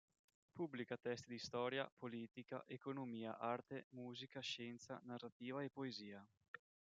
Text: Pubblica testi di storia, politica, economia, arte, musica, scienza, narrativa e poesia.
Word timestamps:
Pubblica 0.55 0.97
testi 0.97 1.29
di 1.29 1.37
storia, 1.37 1.87
politica, 1.95 2.63
economia, 2.65 3.37
arte, 3.37 3.85
musica, 3.91 4.39
scienza, 4.39 4.99
narrativa 5.03 5.61
e 5.61 5.69
poesia. 5.69 6.27